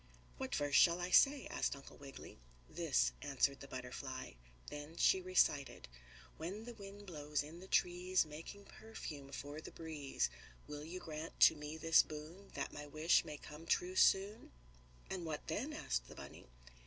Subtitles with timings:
[0.37, 2.39] "What verse shall I say?" asked Uncle Wiggily.
[2.67, 4.31] "This," answered the butterfly.
[4.71, 5.87] Then she recited:
[6.37, 10.31] "When the wind blows in the trees, Making perfume for the breeze,
[10.65, 14.51] Will you grant to me this boon, That my wish may come true soon?"
[15.07, 16.47] "And what then?" asked the bunny.